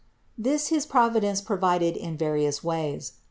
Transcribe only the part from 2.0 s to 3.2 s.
various ways.